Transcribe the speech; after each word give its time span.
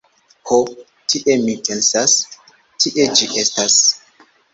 Ho 0.51 0.55
tie 1.13 1.35
mi 1.41 1.53
pensas, 1.67 2.15
tie 2.85 3.05
ĝi 3.21 3.29
estas. 3.43 3.77